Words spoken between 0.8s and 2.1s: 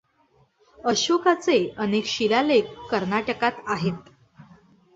अशोकाचे अनेक